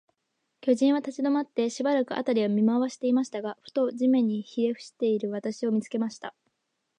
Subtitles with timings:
[0.61, 6.33] 巨人は立ちどまって、しばらく、あたりを見まわしていましたが、ふと、地面にひれふしている私を、見つけました。